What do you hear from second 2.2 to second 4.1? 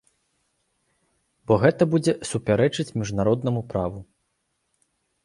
супярэчыць міжнароднаму праву.